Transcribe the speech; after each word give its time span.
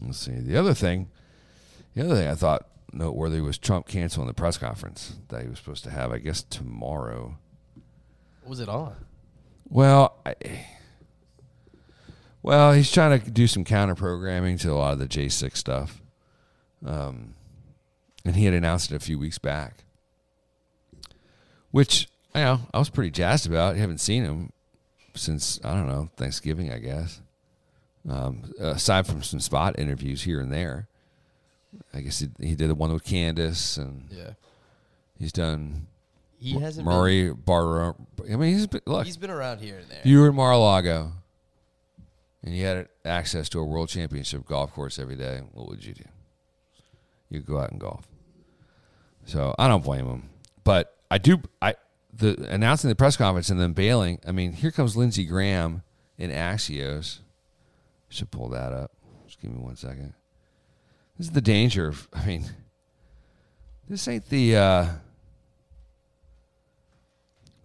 Let's 0.00 0.18
see. 0.18 0.32
The 0.32 0.56
other 0.56 0.74
thing, 0.74 1.10
the 1.94 2.04
other 2.04 2.14
thing 2.14 2.28
I 2.28 2.34
thought 2.34 2.66
noteworthy 2.92 3.40
was 3.40 3.58
Trump 3.58 3.86
canceling 3.86 4.26
the 4.26 4.34
press 4.34 4.58
conference 4.58 5.16
that 5.28 5.42
he 5.42 5.48
was 5.48 5.58
supposed 5.58 5.84
to 5.84 5.90
have. 5.90 6.12
I 6.12 6.18
guess 6.18 6.42
tomorrow. 6.42 7.38
What 8.42 8.50
was 8.50 8.60
it 8.60 8.68
on? 8.68 8.96
Well, 9.68 10.16
I, 10.24 10.34
well, 12.42 12.72
he's 12.72 12.90
trying 12.90 13.20
to 13.20 13.30
do 13.30 13.46
some 13.46 13.64
counter 13.64 13.94
programming 13.94 14.56
to 14.58 14.72
a 14.72 14.74
lot 14.74 14.92
of 14.92 14.98
the 14.98 15.06
J 15.06 15.28
six 15.28 15.58
stuff, 15.58 16.00
um, 16.84 17.34
and 18.24 18.36
he 18.36 18.44
had 18.44 18.54
announced 18.54 18.90
it 18.90 18.96
a 18.96 19.00
few 19.00 19.18
weeks 19.18 19.38
back, 19.38 19.84
which 21.70 22.08
you 22.34 22.40
know 22.40 22.60
I 22.72 22.78
was 22.78 22.88
pretty 22.88 23.10
jazzed 23.10 23.46
about. 23.46 23.74
I 23.74 23.78
haven't 23.78 23.98
seen 23.98 24.24
him 24.24 24.52
since 25.14 25.60
I 25.64 25.74
don't 25.74 25.88
know 25.88 26.08
Thanksgiving, 26.16 26.72
I 26.72 26.78
guess. 26.78 27.20
Um, 28.08 28.52
aside 28.58 29.06
from 29.06 29.22
some 29.22 29.40
spot 29.40 29.78
interviews 29.78 30.22
here 30.22 30.40
and 30.40 30.52
there, 30.52 30.88
I 31.94 32.00
guess 32.00 32.20
he, 32.20 32.28
he 32.40 32.54
did 32.54 32.68
the 32.70 32.74
one 32.74 32.92
with 32.92 33.04
Candace, 33.04 33.76
and 33.76 34.08
Yeah. 34.10 34.30
he's 35.18 35.32
done 35.32 35.86
He 36.38 36.58
hasn't 36.58 36.86
Murray 36.86 37.32
Bar. 37.32 37.94
I 38.30 38.36
mean, 38.36 38.54
he's 38.54 38.66
been, 38.66 38.80
look. 38.86 39.04
he's 39.06 39.16
been 39.16 39.30
around 39.30 39.60
here 39.60 39.78
and 39.78 39.88
there. 39.90 40.00
You 40.04 40.20
were 40.20 40.28
in 40.28 40.34
Mar-a-Lago 40.36 41.12
and 42.44 42.54
you 42.56 42.64
had 42.64 42.88
access 43.04 43.48
to 43.50 43.58
a 43.58 43.64
world 43.64 43.88
championship 43.88 44.46
golf 44.46 44.72
course 44.72 44.98
every 44.98 45.16
day, 45.16 45.42
what 45.52 45.68
would 45.68 45.84
you 45.84 45.94
do? 45.94 46.04
You'd 47.30 47.44
go 47.46 47.58
out 47.58 47.72
and 47.72 47.80
golf. 47.80 48.06
So 49.26 49.54
I 49.58 49.68
don't 49.68 49.84
blame 49.84 50.06
him, 50.06 50.30
but 50.64 50.96
I 51.10 51.18
do. 51.18 51.42
I 51.60 51.74
the 52.14 52.46
announcing 52.48 52.88
the 52.88 52.94
press 52.96 53.16
conference 53.18 53.50
and 53.50 53.60
then 53.60 53.74
bailing. 53.74 54.18
I 54.26 54.32
mean, 54.32 54.52
here 54.52 54.70
comes 54.70 54.96
Lindsey 54.96 55.26
Graham 55.26 55.82
in 56.16 56.30
Axios. 56.30 57.18
Should 58.08 58.30
pull 58.30 58.48
that 58.50 58.72
up. 58.72 58.92
Just 59.26 59.40
give 59.40 59.50
me 59.50 59.58
one 59.58 59.76
second. 59.76 60.14
This 61.16 61.26
is 61.26 61.32
the 61.32 61.40
danger 61.40 61.88
of. 61.88 62.08
I 62.12 62.24
mean, 62.26 62.44
this 63.88 64.08
ain't 64.08 64.28
the. 64.28 64.56
uh 64.56 64.86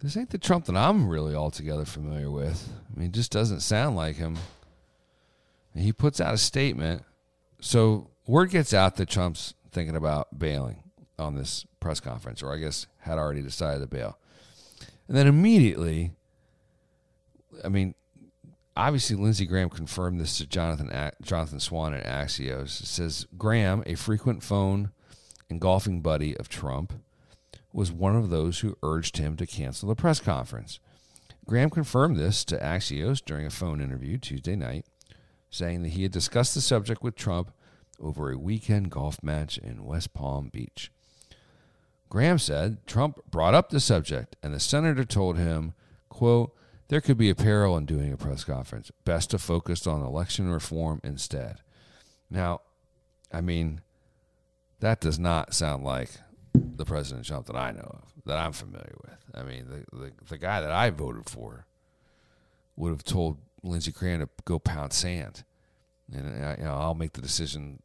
this 0.03 0.17
ain't 0.17 0.31
the 0.31 0.37
Trump 0.37 0.65
that 0.65 0.75
I'm 0.75 1.07
really 1.07 1.33
altogether 1.33 1.85
familiar 1.85 2.29
with. 2.29 2.69
I 2.93 2.99
mean, 2.99 3.07
it 3.07 3.13
just 3.13 3.31
doesn't 3.31 3.61
sound 3.61 3.95
like 3.95 4.17
him. 4.17 4.37
And 5.73 5.81
he 5.81 5.93
puts 5.93 6.19
out 6.19 6.33
a 6.33 6.37
statement. 6.37 7.03
So 7.61 8.09
word 8.27 8.49
gets 8.49 8.73
out 8.73 8.97
that 8.97 9.07
Trump's 9.07 9.53
thinking 9.71 9.95
about 9.95 10.37
bailing 10.37 10.83
on 11.17 11.35
this 11.35 11.65
press 11.79 12.01
conference, 12.01 12.43
or 12.43 12.53
I 12.53 12.57
guess 12.57 12.85
had 12.99 13.17
already 13.17 13.41
decided 13.41 13.79
to 13.79 13.87
bail. 13.87 14.17
And 15.07 15.15
then 15.15 15.25
immediately, 15.25 16.11
I 17.63 17.69
mean, 17.69 17.95
obviously 18.75 19.15
Lindsey 19.15 19.45
Graham 19.45 19.69
confirmed 19.69 20.19
this 20.19 20.37
to 20.37 20.47
Jonathan 20.47 20.89
Jonathan 21.21 21.59
Swan 21.59 21.93
at 21.93 22.05
Axios. 22.05 22.81
It 22.81 22.87
says 22.87 23.27
Graham, 23.37 23.83
a 23.85 23.95
frequent 23.95 24.43
phone 24.43 24.91
and 25.49 25.61
golfing 25.61 26.01
buddy 26.01 26.35
of 26.37 26.49
Trump, 26.49 26.93
was 27.71 27.91
one 27.91 28.15
of 28.15 28.29
those 28.29 28.59
who 28.59 28.77
urged 28.83 29.17
him 29.17 29.35
to 29.37 29.47
cancel 29.47 29.89
the 29.89 29.95
press 29.95 30.19
conference. 30.19 30.79
Graham 31.45 31.69
confirmed 31.69 32.15
this 32.15 32.45
to 32.45 32.57
Axios 32.57 33.23
during 33.23 33.45
a 33.45 33.51
phone 33.51 33.81
interview 33.81 34.17
Tuesday 34.17 34.55
night, 34.55 34.85
saying 35.49 35.83
that 35.83 35.89
he 35.89 36.03
had 36.03 36.11
discussed 36.11 36.55
the 36.55 36.61
subject 36.61 37.03
with 37.03 37.15
Trump 37.15 37.51
over 37.99 38.31
a 38.31 38.37
weekend 38.37 38.89
golf 38.89 39.21
match 39.21 39.57
in 39.57 39.83
West 39.83 40.13
Palm 40.13 40.49
Beach. 40.51 40.91
Graham 42.09 42.37
said 42.37 42.85
Trump 42.85 43.19
brought 43.29 43.53
up 43.53 43.69
the 43.69 43.79
subject 43.79 44.35
and 44.43 44.53
the 44.53 44.59
senator 44.59 45.03
told 45.03 45.37
him, 45.37 45.73
quote, 46.09 46.55
there 46.87 47.01
could 47.01 47.17
be 47.17 47.29
a 47.29 47.35
peril 47.35 47.77
in 47.77 47.85
doing 47.85 48.13
a 48.13 48.17
press 48.17 48.43
conference. 48.43 48.91
Best 49.05 49.31
to 49.31 49.37
focus 49.37 49.87
on 49.87 50.01
election 50.01 50.49
reform 50.49 50.99
instead. 51.03 51.57
Now, 52.29 52.61
I 53.31 53.41
mean, 53.41 53.81
that 54.79 54.99
does 54.99 55.17
not 55.17 55.53
sound 55.53 55.83
like 55.83 56.09
the 56.53 56.85
President 56.85 57.25
Trump 57.25 57.47
that 57.47 57.55
I 57.55 57.71
know 57.71 58.01
of, 58.03 58.11
that 58.25 58.37
I'm 58.37 58.51
familiar 58.51 58.95
with. 59.01 59.17
I 59.33 59.43
mean, 59.43 59.65
the, 59.67 59.97
the, 59.97 60.11
the 60.29 60.37
guy 60.37 60.61
that 60.61 60.71
I 60.71 60.89
voted 60.89 61.29
for 61.29 61.65
would 62.75 62.89
have 62.89 63.03
told 63.03 63.37
Lindsey 63.63 63.91
Graham 63.91 64.19
to 64.19 64.29
go 64.45 64.59
pound 64.59 64.93
sand. 64.93 65.43
And 66.13 66.45
I, 66.45 66.55
you 66.57 66.63
know, 66.63 66.75
I'll 66.75 66.95
make 66.95 67.13
the 67.13 67.21
decision. 67.21 67.81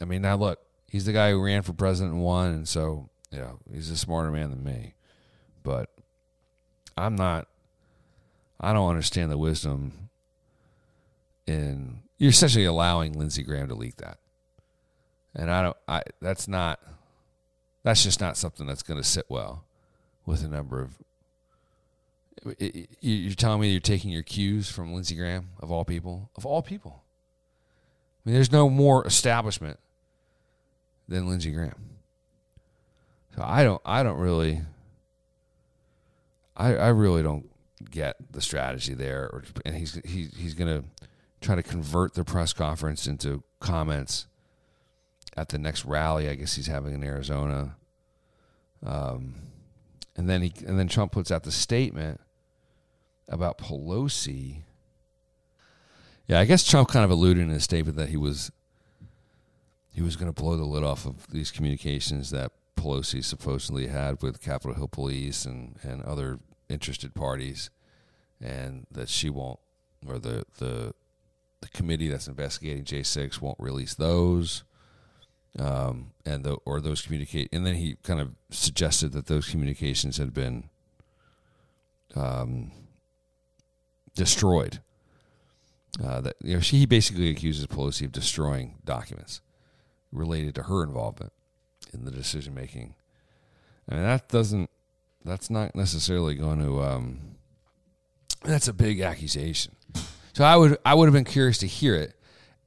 I 0.00 0.04
mean, 0.04 0.22
now 0.22 0.36
look, 0.36 0.60
he's 0.86 1.06
the 1.06 1.12
guy 1.12 1.30
who 1.30 1.42
ran 1.42 1.62
for 1.62 1.72
president 1.72 2.14
and 2.14 2.22
won, 2.22 2.52
and 2.52 2.68
so 2.68 3.08
you 3.30 3.38
know, 3.38 3.58
he's 3.72 3.90
a 3.90 3.96
smarter 3.96 4.30
man 4.30 4.50
than 4.50 4.62
me. 4.62 4.94
But 5.62 5.90
I'm 6.96 7.16
not. 7.16 7.48
I 8.62 8.72
don't 8.72 8.88
understand 8.88 9.30
the 9.30 9.38
wisdom 9.38 10.10
in 11.46 12.02
you're 12.18 12.30
essentially 12.30 12.64
allowing 12.64 13.18
Lindsey 13.18 13.42
Graham 13.42 13.66
to 13.66 13.74
leak 13.74 13.96
that, 13.96 14.18
and 15.34 15.50
I 15.50 15.62
don't. 15.62 15.76
I 15.88 16.02
that's 16.20 16.46
not. 16.46 16.80
That's 17.82 18.04
just 18.04 18.20
not 18.20 18.36
something 18.36 18.64
that's 18.64 18.84
going 18.84 19.00
to 19.00 19.06
sit 19.06 19.26
well 19.28 19.64
with 20.24 20.44
a 20.44 20.48
number 20.48 20.80
of. 20.80 20.92
You're 23.00 23.34
telling 23.34 23.60
me 23.60 23.70
you're 23.70 23.80
taking 23.80 24.10
your 24.10 24.22
cues 24.22 24.68
from 24.68 24.92
Lindsey 24.94 25.16
Graham 25.16 25.50
of 25.60 25.72
all 25.72 25.84
people, 25.84 26.30
of 26.36 26.46
all 26.46 26.62
people. 26.62 27.02
I 28.24 28.28
mean, 28.28 28.34
there's 28.34 28.52
no 28.52 28.68
more 28.68 29.04
establishment 29.06 29.78
than 31.08 31.28
Lindsey 31.28 31.50
Graham. 31.50 31.90
So 33.36 33.42
I 33.44 33.64
don't, 33.64 33.80
I 33.84 34.02
don't 34.02 34.18
really, 34.18 34.60
I, 36.56 36.74
I 36.74 36.88
really 36.88 37.22
don't 37.22 37.51
get 37.90 38.16
the 38.30 38.40
strategy 38.40 38.94
there. 38.94 39.24
Or, 39.32 39.44
and 39.64 39.74
he's 39.74 40.00
he, 40.04 40.28
he's 40.36 40.54
going 40.54 40.82
to 40.82 40.88
try 41.40 41.54
to 41.54 41.62
convert 41.62 42.14
the 42.14 42.24
press 42.24 42.52
conference 42.52 43.06
into 43.06 43.42
comments 43.60 44.26
at 45.36 45.48
the 45.48 45.58
next 45.58 45.84
rally. 45.84 46.28
I 46.28 46.34
guess 46.34 46.54
he's 46.54 46.66
having 46.66 46.94
in 46.94 47.04
Arizona. 47.04 47.76
Um, 48.84 49.34
and 50.16 50.28
then 50.28 50.42
he 50.42 50.52
and 50.66 50.78
then 50.78 50.88
Trump 50.88 51.12
puts 51.12 51.30
out 51.30 51.44
the 51.44 51.52
statement 51.52 52.20
about 53.28 53.58
Pelosi. 53.58 54.62
Yeah, 56.26 56.40
I 56.40 56.44
guess 56.44 56.68
Trump 56.68 56.88
kind 56.88 57.04
of 57.04 57.10
alluded 57.10 57.42
in 57.42 57.50
his 57.50 57.64
statement 57.64 57.96
that 57.96 58.08
he 58.08 58.16
was 58.16 58.50
he 59.92 60.02
was 60.02 60.16
going 60.16 60.32
to 60.32 60.42
blow 60.42 60.56
the 60.56 60.64
lid 60.64 60.84
off 60.84 61.06
of 61.06 61.26
these 61.28 61.50
communications 61.50 62.30
that 62.30 62.52
Pelosi 62.76 63.22
supposedly 63.22 63.88
had 63.88 64.22
with 64.22 64.40
Capitol 64.40 64.74
Hill 64.74 64.88
Police 64.88 65.44
and, 65.44 65.76
and 65.82 66.02
other 66.02 66.38
interested 66.72 67.14
parties, 67.14 67.70
and 68.40 68.86
that 68.90 69.08
she 69.08 69.30
won't, 69.30 69.60
or 70.06 70.18
the 70.18 70.44
the 70.58 70.94
the 71.60 71.68
committee 71.68 72.08
that's 72.08 72.28
investigating 72.28 72.84
J 72.84 73.02
six 73.02 73.40
won't 73.40 73.58
release 73.60 73.94
those, 73.94 74.64
um, 75.58 76.12
and 76.24 76.44
the 76.44 76.54
or 76.64 76.80
those 76.80 77.02
communicate, 77.02 77.48
and 77.52 77.66
then 77.66 77.74
he 77.74 77.96
kind 78.02 78.20
of 78.20 78.30
suggested 78.50 79.12
that 79.12 79.26
those 79.26 79.48
communications 79.48 80.16
had 80.16 80.32
been 80.32 80.70
um, 82.14 82.72
destroyed. 84.14 84.80
Uh, 86.02 86.22
that 86.22 86.36
you 86.42 86.54
know, 86.54 86.60
she 86.60 86.78
he 86.78 86.86
basically 86.86 87.28
accuses 87.28 87.66
Pelosi 87.66 88.06
of 88.06 88.12
destroying 88.12 88.78
documents 88.84 89.42
related 90.10 90.54
to 90.54 90.64
her 90.64 90.82
involvement 90.82 91.32
in 91.92 92.04
the 92.04 92.10
decision 92.10 92.54
making. 92.54 92.94
I 93.88 93.94
mean, 93.94 94.04
that 94.04 94.28
doesn't. 94.28 94.70
That's 95.24 95.50
not 95.50 95.74
necessarily 95.74 96.34
going 96.34 96.60
to. 96.60 96.82
Um, 96.82 97.36
that's 98.44 98.68
a 98.68 98.72
big 98.72 99.00
accusation. 99.00 99.76
So 100.32 100.44
I 100.44 100.56
would 100.56 100.78
I 100.84 100.94
would 100.94 101.06
have 101.06 101.12
been 101.14 101.24
curious 101.24 101.58
to 101.58 101.66
hear 101.66 101.94
it, 101.94 102.14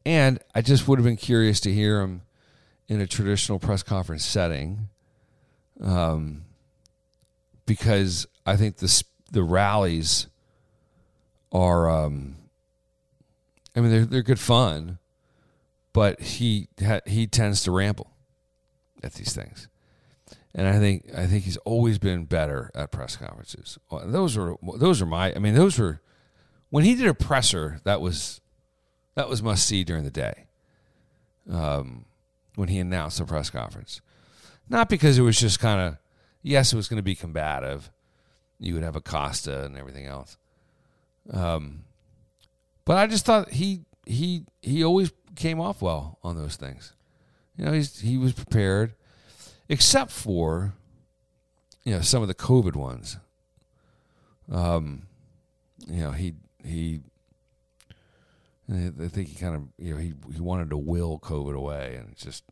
and 0.06 0.40
I 0.54 0.62
just 0.62 0.88
would 0.88 1.00
have 1.00 1.06
been 1.06 1.18
curious 1.18 1.60
to 1.62 1.74
hear 1.74 2.02
him 2.02 2.22
in 2.88 3.02
a 3.02 3.08
traditional 3.08 3.60
press 3.60 3.84
conference 3.84 4.24
setting, 4.24 4.90
um, 5.82 6.44
because 7.66 8.28
I 8.46 8.56
think 8.56 8.78
the 8.78 9.04
the 9.32 9.44
rallies 9.44 10.28
are. 11.52 11.90
Um, 11.90 12.36
I 13.76 13.82
mean, 13.82 13.92
they're 13.92 14.06
they're 14.06 14.24
good 14.24 14.40
fun, 14.40 15.00
but 15.92 16.22
he 16.22 16.70
he 17.06 17.28
tends 17.28 17.64
to 17.64 17.72
ramble 17.72 18.12
at 19.04 19.16
these 19.16 19.34
things, 19.34 19.68
and 20.56 20.68
I 20.68 20.80
think 20.80 21.12
I 21.16 21.28
think 21.28 21.44
he's 21.44 21.58
always 21.58 22.00
been 22.00 22.24
better 22.24 22.72
at 22.74 22.92
press 22.92 23.18
conferences. 23.18 23.78
Those 23.92 24.38
are 24.38 24.56
those 24.78 25.02
are 25.02 25.06
my. 25.06 25.34
I 25.36 25.40
mean, 25.40 25.54
those 25.54 25.78
were 25.78 26.02
when 26.70 26.86
he 26.86 26.96
did 26.96 27.08
a 27.08 27.14
presser. 27.14 27.82
That 27.84 28.00
was 28.00 28.40
that 29.16 29.28
was 29.28 29.44
must 29.44 29.68
see 29.68 29.84
during 29.84 30.06
the 30.06 30.12
day. 30.12 30.48
Um, 31.52 32.06
when 32.56 32.70
he 32.70 32.80
announced 32.80 33.18
the 33.18 33.26
press 33.26 33.50
conference, 33.50 34.00
not 34.70 34.88
because 34.88 35.20
it 35.20 35.24
was 35.24 35.38
just 35.38 35.60
kind 35.60 35.82
of 35.82 35.98
yes, 36.42 36.72
it 36.72 36.78
was 36.78 36.88
going 36.88 36.98
to 36.98 37.04
be 37.04 37.16
combative. 37.16 37.92
You 38.58 38.76
would 38.76 38.84
have 38.84 38.96
Acosta 38.96 39.66
and 39.66 39.78
everything 39.78 40.06
else. 40.06 40.38
Um, 41.30 41.84
but 42.86 42.98
I 42.98 43.08
just 43.08 43.26
thought 43.26 43.52
he 43.52 43.82
he 44.06 44.46
he 44.62 44.86
always 44.86 45.12
came 45.36 45.60
off 45.60 45.82
well 45.82 46.18
on 46.24 46.38
those 46.38 46.56
things. 46.56 46.94
You 47.58 47.66
know, 47.66 47.74
he's 47.74 48.00
he 48.00 48.18
was 48.18 48.32
prepared, 48.32 48.94
except 49.70 50.12
for 50.12 50.74
you 51.84 51.94
know 51.96 52.02
some 52.02 52.22
of 52.22 52.28
the 52.28 52.36
COVID 52.36 52.76
ones. 52.76 53.18
Um, 54.52 55.04
you 55.88 56.02
know 56.04 56.12
he 56.12 56.34
he 56.64 57.02
I 58.68 59.08
think 59.10 59.28
he 59.30 59.36
kind 59.36 59.56
of, 59.56 59.62
you 59.78 59.94
know, 59.94 60.00
he 60.00 60.14
he 60.34 60.42
wanted 60.42 60.72
to 60.72 60.78
will 60.78 61.20
COVID 61.20 61.56
away, 61.56 61.98
and 62.00 62.16
just, 62.16 62.44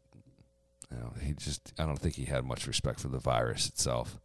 you 0.91 0.97
know, 0.97 1.11
he 1.19 1.33
just, 1.33 1.73
I 1.79 1.87
don't 1.87 1.97
think 1.97 2.13
he 2.13 2.25
had 2.25 2.45
much 2.45 2.67
respect 2.67 2.99
for 2.99 3.07
the 3.07 3.17
virus 3.17 3.67
itself. 3.67 4.19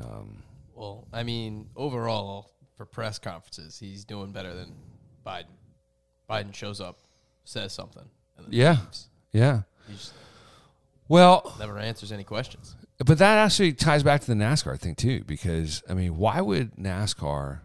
Um, 0.00 0.44
Well, 0.76 1.08
I 1.12 1.24
mean, 1.24 1.70
overall, 1.74 2.52
for 2.76 2.86
press 2.86 3.18
conferences, 3.18 3.76
he's 3.80 4.04
doing 4.04 4.30
better 4.30 4.54
than 4.54 4.72
Biden. 5.26 5.46
Biden 6.30 6.54
shows 6.54 6.80
up, 6.80 7.00
says 7.42 7.72
something, 7.72 8.08
and 8.36 8.46
then 8.46 8.52
Yeah. 8.52 8.76
leaves. 8.82 9.08
yeah. 9.32 9.62
He 9.88 9.94
just 9.94 10.12
Well, 11.08 11.56
never 11.58 11.78
answers 11.78 12.12
any 12.12 12.24
questions. 12.24 12.76
But 12.98 13.18
that 13.18 13.38
actually 13.38 13.72
ties 13.72 14.02
back 14.02 14.20
to 14.22 14.26
the 14.26 14.34
NASCAR 14.34 14.78
thing 14.78 14.94
too, 14.94 15.24
because 15.24 15.82
I 15.88 15.94
mean, 15.94 16.16
why 16.18 16.40
would 16.40 16.76
NASCAR 16.76 17.60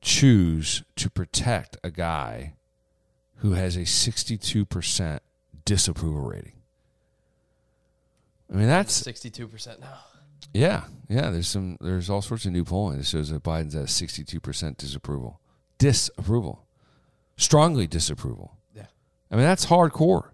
choose 0.00 0.82
to 0.96 1.08
protect 1.08 1.76
a 1.82 1.90
guy 1.90 2.54
who 3.36 3.52
has 3.52 3.76
a 3.76 3.86
sixty-two 3.86 4.64
percent 4.64 5.22
disapproval 5.64 6.22
rating? 6.22 6.54
I 8.52 8.56
mean, 8.56 8.66
that's 8.66 8.92
Sixty-two 8.92 9.48
percent 9.48 9.80
now. 9.80 9.98
yeah, 10.52 10.84
yeah. 11.08 11.30
There's 11.30 11.48
some, 11.48 11.78
there's 11.80 12.10
all 12.10 12.20
sorts 12.20 12.44
of 12.44 12.52
new 12.52 12.64
polling 12.64 12.98
that 12.98 13.06
shows 13.06 13.30
that 13.30 13.42
Biden's 13.42 13.74
at 13.74 13.88
sixty-two 13.88 14.40
percent 14.40 14.76
disapproval, 14.76 15.40
disapproval, 15.78 16.66
strongly 17.36 17.86
disapproval. 17.86 18.58
Yeah. 18.74 18.86
I 19.30 19.36
mean, 19.36 19.44
that's 19.44 19.66
hardcore. 19.66 20.30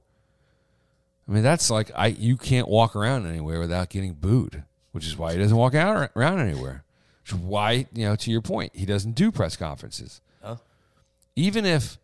I 1.28 1.32
mean, 1.32 1.42
that's 1.42 1.70
like 1.70 1.90
I 1.94 2.06
you 2.06 2.36
can't 2.36 2.68
walk 2.68 2.96
around 2.96 3.26
anywhere 3.26 3.60
without 3.60 3.90
getting 3.90 4.14
booed, 4.14 4.64
which 4.92 5.06
is 5.06 5.16
why 5.16 5.32
he 5.32 5.38
doesn't 5.38 5.56
walk 5.56 5.74
out 5.74 6.10
around 6.16 6.40
anywhere. 6.40 6.84
Which 7.22 7.32
is 7.32 7.38
why, 7.38 7.86
you 7.92 8.06
know, 8.06 8.16
to 8.16 8.30
your 8.30 8.40
point, 8.40 8.74
he 8.74 8.86
doesn't 8.86 9.12
do 9.12 9.30
press 9.30 9.54
conferences. 9.54 10.22
Huh? 10.42 10.56
Even 11.36 11.66
if 11.66 11.98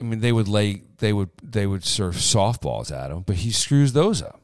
I 0.00 0.04
mean 0.04 0.20
they 0.20 0.32
would 0.32 0.48
lay 0.48 0.82
they 0.98 1.12
would 1.12 1.30
they 1.42 1.66
would 1.66 1.84
serve 1.84 2.14
softballs 2.14 2.90
at 2.90 3.10
him, 3.10 3.20
but 3.20 3.36
he 3.36 3.50
screws 3.50 3.92
those 3.92 4.22
up. 4.22 4.40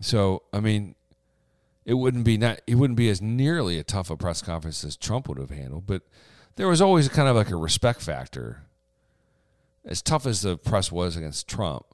So, 0.00 0.42
I 0.52 0.58
mean, 0.58 0.96
it 1.84 1.94
wouldn't 1.94 2.24
be 2.24 2.36
not 2.36 2.60
it 2.66 2.74
wouldn't 2.74 2.96
be 2.96 3.08
as 3.08 3.22
nearly 3.22 3.78
a 3.78 3.84
tough 3.84 4.10
a 4.10 4.16
press 4.16 4.42
conference 4.42 4.82
as 4.82 4.96
Trump 4.96 5.28
would 5.28 5.38
have 5.38 5.50
handled, 5.50 5.86
but 5.86 6.02
there 6.56 6.66
was 6.66 6.80
always 6.80 7.08
kind 7.08 7.28
of 7.28 7.36
like 7.36 7.50
a 7.50 7.56
respect 7.56 8.00
factor 8.00 8.62
as 9.86 10.02
tough 10.02 10.26
as 10.26 10.42
the 10.42 10.56
press 10.56 10.90
was 10.92 11.16
against 11.16 11.48
Trump, 11.48 11.84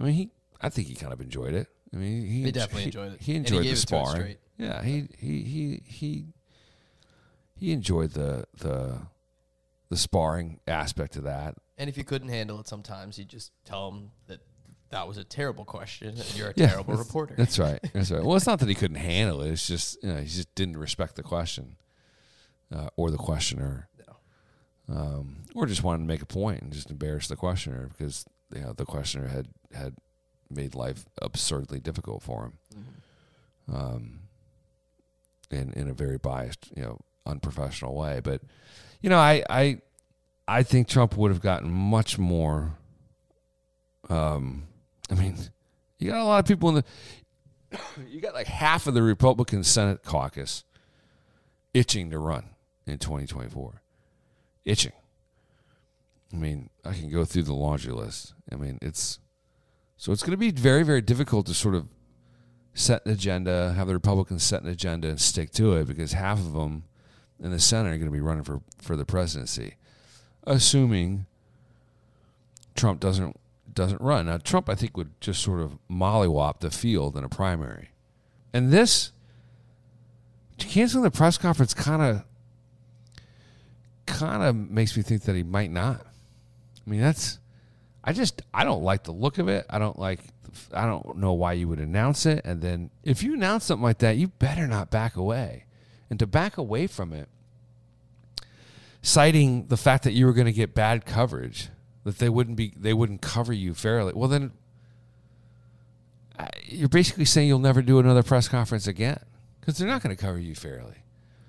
I 0.00 0.04
mean, 0.04 0.14
he 0.14 0.30
I 0.60 0.68
think 0.68 0.88
he 0.88 0.94
kind 0.94 1.12
of 1.12 1.20
enjoyed 1.20 1.54
it. 1.54 1.68
I 1.92 1.96
mean, 1.96 2.26
he, 2.26 2.42
He 2.44 2.52
definitely 2.52 2.84
enjoyed 2.84 3.12
it. 3.12 3.20
He 3.20 3.36
And 3.36 3.48
he 3.48 3.56
enjoyed 3.56 3.72
the 3.72 3.76
sparring. 3.76 4.36
Yeah, 4.58 4.82
he 4.82 5.08
he 5.18 5.42
he 5.42 5.82
he 5.86 6.26
he 7.56 7.72
enjoyed 7.72 8.12
the 8.12 8.46
the 8.58 8.98
the 9.90 9.96
sparring 9.96 10.60
aspect 10.66 11.16
of 11.16 11.24
that. 11.24 11.54
And 11.78 11.88
if 11.90 11.96
you 11.98 12.04
couldn't 12.04 12.28
handle 12.28 12.58
it, 12.60 12.68
sometimes 12.68 13.18
you 13.18 13.24
just 13.24 13.52
tell 13.64 13.90
him 13.90 14.10
that 14.28 14.40
that 14.90 15.08
was 15.08 15.18
a 15.18 15.24
terrible 15.24 15.64
question 15.64 16.08
and 16.08 16.34
you're 16.36 16.48
a 16.50 16.52
Yeah, 16.56 16.68
terrible 16.68 16.92
that's- 16.94 17.06
reporter. 17.06 17.34
That's 17.36 17.58
right. 17.58 17.80
That's 17.92 18.10
right. 18.12 18.22
Well, 18.22 18.36
it's 18.36 18.46
not 18.46 18.60
that 18.60 18.68
he 18.68 18.74
couldn't 18.76 18.96
handle 18.96 19.42
it. 19.42 19.50
It's 19.50 19.66
just 19.66 20.02
you 20.02 20.08
know 20.12 20.18
he 20.20 20.26
just 20.26 20.54
didn't 20.54 20.76
respect 20.76 21.16
the 21.16 21.22
question 21.22 21.76
uh, 22.74 22.88
or 22.96 23.10
the 23.10 23.16
questioner. 23.18 23.88
Um, 24.88 25.44
or 25.54 25.66
just 25.66 25.82
wanted 25.82 25.98
to 26.00 26.08
make 26.08 26.22
a 26.22 26.26
point 26.26 26.62
and 26.62 26.72
just 26.72 26.90
embarrass 26.90 27.28
the 27.28 27.36
questioner 27.36 27.88
because 27.88 28.24
you 28.54 28.60
know 28.60 28.72
the 28.72 28.84
questioner 28.84 29.28
had 29.28 29.48
had 29.72 29.94
made 30.50 30.74
life 30.74 31.06
absurdly 31.22 31.80
difficult 31.80 32.22
for 32.22 32.44
him. 32.44 32.58
Mhm. 33.68 33.74
um, 33.74 34.20
in 35.50 35.72
in 35.74 35.88
a 35.88 35.94
very 35.94 36.18
biased, 36.18 36.70
you 36.76 36.82
know, 36.82 36.98
unprofessional 37.26 37.94
way. 37.94 38.20
But 38.22 38.42
you 39.00 39.08
know, 39.10 39.18
I 39.18 39.42
I 39.48 39.78
I 40.46 40.62
think 40.62 40.88
Trump 40.88 41.16
would 41.16 41.30
have 41.30 41.40
gotten 41.40 41.70
much 41.70 42.18
more. 42.18 42.76
Um, 44.10 44.64
I 45.10 45.14
mean, 45.14 45.38
you 45.98 46.10
got 46.10 46.20
a 46.20 46.24
lot 46.24 46.38
of 46.40 46.46
people 46.46 46.68
in 46.70 46.74
the. 46.76 46.84
You 48.08 48.20
got 48.20 48.34
like 48.34 48.46
half 48.46 48.86
of 48.86 48.94
the 48.94 49.02
Republican 49.02 49.64
Senate 49.64 50.02
caucus 50.04 50.62
itching 51.72 52.10
to 52.10 52.18
run 52.18 52.50
in 52.86 52.98
2024. 52.98 53.82
Itching. 54.64 54.92
I 56.32 56.36
mean, 56.36 56.70
I 56.84 56.92
can 56.94 57.10
go 57.10 57.24
through 57.24 57.44
the 57.44 57.54
laundry 57.54 57.92
list. 57.92 58.34
I 58.50 58.56
mean, 58.56 58.78
it's 58.82 59.20
so 59.96 60.12
it's 60.12 60.22
going 60.22 60.32
to 60.32 60.36
be 60.36 60.50
very, 60.50 60.82
very 60.82 61.00
difficult 61.00 61.46
to 61.46 61.54
sort 61.54 61.74
of 61.74 61.86
set 62.74 63.06
an 63.06 63.12
agenda, 63.12 63.72
have 63.74 63.86
the 63.86 63.94
Republicans 63.94 64.42
set 64.42 64.62
an 64.62 64.68
agenda 64.68 65.08
and 65.08 65.20
stick 65.20 65.52
to 65.52 65.74
it 65.74 65.86
because 65.86 66.12
half 66.12 66.38
of 66.38 66.52
them 66.52 66.84
in 67.42 67.52
the 67.52 67.60
Senate 67.60 67.94
are 67.94 67.98
going 67.98 68.10
to 68.10 68.10
be 68.10 68.20
running 68.20 68.42
for, 68.42 68.60
for 68.78 68.96
the 68.96 69.04
presidency, 69.04 69.76
assuming 70.44 71.26
Trump 72.74 73.00
doesn't 73.00 73.38
doesn't 73.72 74.00
run. 74.00 74.26
Now 74.26 74.38
Trump, 74.38 74.68
I 74.68 74.74
think, 74.74 74.96
would 74.96 75.20
just 75.20 75.42
sort 75.42 75.60
of 75.60 75.78
mollywop 75.90 76.60
the 76.60 76.70
field 76.70 77.16
in 77.16 77.24
a 77.24 77.28
primary, 77.28 77.90
and 78.52 78.72
this 78.72 79.12
canceling 80.58 81.02
the 81.02 81.10
press 81.10 81.38
conference 81.38 81.74
kind 81.74 82.02
of 82.02 82.24
kind 84.14 84.42
of 84.42 84.54
makes 84.54 84.96
me 84.96 85.02
think 85.02 85.22
that 85.22 85.34
he 85.34 85.42
might 85.42 85.70
not. 85.70 86.00
I 86.86 86.90
mean, 86.90 87.00
that's 87.00 87.38
I 88.02 88.12
just 88.12 88.42
I 88.52 88.64
don't 88.64 88.82
like 88.82 89.04
the 89.04 89.12
look 89.12 89.38
of 89.38 89.48
it. 89.48 89.66
I 89.68 89.78
don't 89.78 89.98
like 89.98 90.20
I 90.72 90.86
don't 90.86 91.16
know 91.16 91.32
why 91.32 91.54
you 91.54 91.66
would 91.68 91.80
announce 91.80 92.26
it 92.26 92.42
and 92.44 92.62
then 92.62 92.90
if 93.02 93.22
you 93.22 93.34
announce 93.34 93.64
something 93.64 93.82
like 93.82 93.98
that, 93.98 94.16
you 94.16 94.28
better 94.28 94.66
not 94.66 94.90
back 94.90 95.16
away. 95.16 95.64
And 96.08 96.18
to 96.20 96.26
back 96.26 96.56
away 96.56 96.86
from 96.86 97.12
it 97.12 97.28
citing 99.02 99.66
the 99.66 99.76
fact 99.76 100.04
that 100.04 100.12
you 100.12 100.26
were 100.26 100.32
going 100.32 100.46
to 100.46 100.52
get 100.52 100.74
bad 100.74 101.04
coverage, 101.04 101.68
that 102.04 102.18
they 102.18 102.28
wouldn't 102.28 102.56
be 102.56 102.72
they 102.76 102.94
wouldn't 102.94 103.20
cover 103.20 103.52
you 103.52 103.74
fairly. 103.74 104.12
Well 104.14 104.28
then 104.28 104.52
uh, 106.38 106.46
you're 106.64 106.88
basically 106.88 107.24
saying 107.24 107.48
you'll 107.48 107.58
never 107.58 107.82
do 107.82 107.98
another 107.98 108.22
press 108.22 108.48
conference 108.48 108.86
again 108.86 109.18
because 109.60 109.76
they're 109.76 109.88
not 109.88 110.02
going 110.02 110.14
to 110.14 110.22
cover 110.22 110.38
you 110.38 110.54
fairly. 110.54 110.96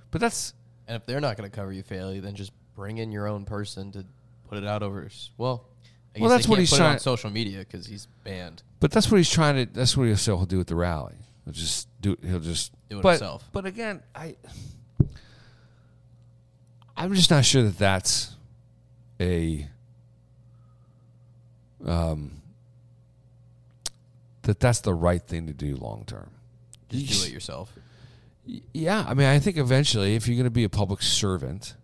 But 0.10 0.22
that's 0.22 0.54
And 0.88 0.96
if 0.96 1.06
they're 1.06 1.22
not 1.22 1.38
going 1.38 1.50
to 1.50 1.56
cover 1.56 1.72
you 1.72 1.84
fairly, 1.84 2.20
then 2.20 2.36
just 2.36 2.52
bring 2.76 2.98
in 2.98 3.12
your 3.12 3.28
own 3.28 3.46
person 3.46 3.92
to 3.94 4.06
put 4.48 4.58
it 4.58 4.66
out 4.68 4.84
over. 4.84 5.08
Well, 5.38 5.66
I 6.16 6.20
Well, 6.20 6.30
that's 6.30 6.48
what 6.48 6.60
he's 6.60 6.70
put 6.70 6.76
it 6.76 6.80
trying- 6.80 6.94
on 6.94 7.00
social 7.00 7.30
media 7.30 7.60
because 7.60 7.88
he's 7.88 8.08
banned. 8.24 8.62
But 8.80 8.92
that's 8.92 9.10
what 9.10 9.18
he's 9.18 9.30
trying 9.30 9.56
to. 9.66 9.74
That's 9.74 9.98
what 9.98 10.08
he'll 10.08 10.46
do 10.46 10.60
at 10.60 10.68
the 10.68 10.76
rally. 10.76 11.16
He'll 11.44 11.54
just 11.54 11.88
do. 12.02 12.18
He'll 12.24 12.40
just 12.40 12.72
Do 12.90 13.00
it 13.00 13.02
but, 13.02 13.12
himself. 13.12 13.50
But 13.52 13.66
again, 13.66 14.04
I. 14.14 14.36
I'm 16.98 17.14
just 17.14 17.30
not 17.32 17.46
sure 17.46 17.64
that 17.64 17.78
that's 17.78 18.36
a. 19.20 19.68
Um. 21.86 22.42
That 24.44 24.60
that's 24.60 24.82
the 24.82 24.94
right 24.94 25.22
thing 25.22 25.48
to 25.48 25.54
do 25.54 25.76
long 25.76 26.04
term. 26.06 26.30
Just 26.90 27.10
You 27.10 27.22
do 27.22 27.28
it 27.28 27.34
yourself. 27.34 27.74
Yeah, 28.46 29.04
I 29.08 29.14
mean, 29.14 29.28
I 29.28 29.40
think 29.40 29.58
eventually, 29.58 30.16
if 30.16 30.28
you're 30.28 30.36
going 30.36 30.46
to 30.46 30.52
be 30.52 30.64
a 30.64 30.70
public 30.70 31.02
servant, 31.02 31.76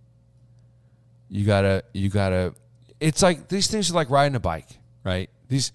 you 1.30 1.46
gotta, 1.46 1.84
you 1.94 2.10
gotta. 2.10 2.54
It's 3.00 3.24
like 3.24 3.48
these 3.48 3.68
things 3.68 3.90
are 3.90 3.96
like 3.96 4.10
riding 4.10 4.36
a 4.36 4.40
bike, 4.40 4.68
right? 5.04 5.30
These, 5.48 5.72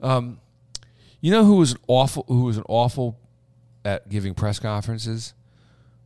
um, 0.00 0.40
you 1.20 1.30
know, 1.30 1.44
who 1.44 1.56
was 1.56 1.72
an 1.72 1.78
awful? 1.88 2.24
Who 2.28 2.44
was 2.44 2.56
an 2.56 2.64
awful 2.68 3.18
at 3.84 4.08
giving 4.08 4.34
press 4.34 4.58
conferences 4.58 5.34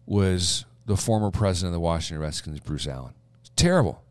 was 0.05 0.65
the 0.87 0.97
former 0.97 1.31
president 1.31 1.69
of 1.69 1.75
the 1.75 1.81
Washington 1.81 2.21
Redskins, 2.23 2.61
Bruce 2.61 2.89
Allen. 2.89 3.15
Terrible. 3.55 4.03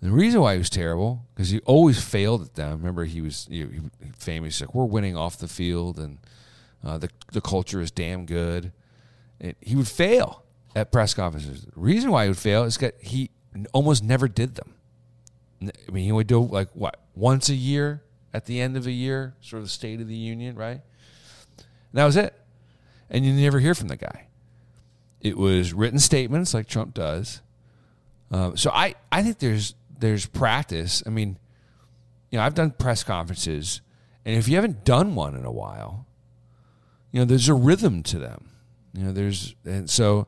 And 0.00 0.10
the 0.10 0.14
reason 0.14 0.40
why 0.40 0.52
he 0.52 0.58
was 0.58 0.70
terrible 0.70 1.24
because 1.34 1.50
he 1.50 1.60
always 1.60 2.02
failed 2.02 2.42
at 2.42 2.54
them. 2.54 2.78
Remember, 2.78 3.04
he 3.04 3.20
was 3.20 3.46
he, 3.50 3.64
he 3.64 3.80
famous 4.18 4.60
like 4.60 4.74
we're 4.74 4.84
winning 4.84 5.16
off 5.16 5.38
the 5.38 5.48
field 5.48 5.98
and 5.98 6.18
uh, 6.84 6.98
the 6.98 7.08
the 7.32 7.40
culture 7.40 7.80
is 7.80 7.90
damn 7.90 8.26
good. 8.26 8.72
And 9.44 9.54
he 9.60 9.76
would 9.76 9.88
fail 9.88 10.42
at 10.74 10.90
press 10.90 11.12
conferences. 11.12 11.66
The 11.66 11.72
reason 11.76 12.10
why 12.10 12.24
he 12.24 12.30
would 12.30 12.38
fail 12.38 12.64
is 12.64 12.78
that 12.78 12.94
he 12.98 13.30
almost 13.74 14.02
never 14.02 14.26
did 14.26 14.54
them. 14.54 14.72
I 15.62 15.90
mean, 15.92 16.04
he 16.04 16.12
would 16.12 16.26
do 16.26 16.40
like 16.40 16.70
what 16.72 16.98
once 17.14 17.50
a 17.50 17.54
year 17.54 18.02
at 18.32 18.46
the 18.46 18.58
end 18.58 18.74
of 18.74 18.86
a 18.86 18.90
year, 18.90 19.34
sort 19.42 19.58
of 19.58 19.66
the 19.66 19.70
State 19.70 20.00
of 20.00 20.08
the 20.08 20.14
Union, 20.14 20.56
right? 20.56 20.80
And 21.58 21.92
that 21.92 22.06
was 22.06 22.16
it. 22.16 22.34
And 23.10 23.26
you 23.26 23.34
never 23.34 23.60
hear 23.60 23.74
from 23.74 23.88
the 23.88 23.96
guy. 23.96 24.28
It 25.20 25.36
was 25.36 25.74
written 25.74 25.98
statements 25.98 26.54
like 26.54 26.66
Trump 26.66 26.94
does. 26.94 27.42
Um, 28.30 28.56
so 28.56 28.70
I, 28.70 28.94
I 29.12 29.22
think 29.22 29.40
there's 29.40 29.74
there's 29.98 30.24
practice. 30.24 31.02
I 31.06 31.10
mean, 31.10 31.38
you 32.30 32.38
know, 32.38 32.44
I've 32.44 32.54
done 32.54 32.70
press 32.70 33.04
conferences, 33.04 33.82
and 34.24 34.36
if 34.36 34.48
you 34.48 34.56
haven't 34.56 34.84
done 34.84 35.14
one 35.14 35.36
in 35.36 35.44
a 35.44 35.52
while, 35.52 36.06
you 37.12 37.20
know, 37.20 37.26
there's 37.26 37.48
a 37.48 37.54
rhythm 37.54 38.02
to 38.04 38.18
them. 38.18 38.48
You 38.94 39.04
know, 39.04 39.12
there's 39.12 39.54
and 39.64 39.90
so 39.90 40.26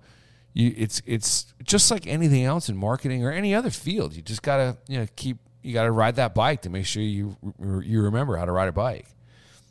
you 0.53 0.75
it's 0.77 1.01
it's 1.07 1.55
just 1.63 1.91
like 1.91 2.07
anything 2.07 2.45
else 2.45 2.69
in 2.69 2.77
marketing 2.77 3.25
or 3.25 3.31
any 3.31 3.55
other 3.55 3.71
field. 3.71 4.15
You 4.15 4.23
just 4.23 4.43
gotta 4.43 4.77
you 4.89 4.99
know 4.99 5.07
keep 5.17 5.39
you 5.63 5.73
gotta 5.73 5.91
ride 5.91 6.17
that 6.17 6.35
bike 6.35 6.63
to 6.63 6.71
make 6.71 6.87
sure 6.87 7.03
you 7.03 7.37
you 7.83 8.03
remember 8.03 8.37
how 8.37 8.45
to 8.45 8.53
ride 8.53 8.69
a 8.69 8.73
bike. 8.73 9.07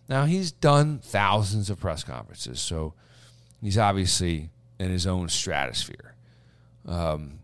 Now 0.08 0.26
he's 0.26 0.52
done 0.52 1.00
thousands 1.00 1.70
of 1.70 1.80
press 1.80 2.04
conferences, 2.04 2.60
so 2.62 2.94
he's 3.62 3.78
obviously 3.78 4.50
in 4.80 4.90
his 4.90 5.08
own 5.08 5.30
stratosphere. 5.30 6.16
Um, 6.86 7.40